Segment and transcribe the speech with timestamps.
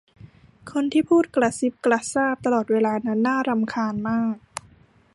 [0.71, 4.35] คนที่พูดกระซิบกระซาบตลอดเวลานั้นน่ารำคาญมาก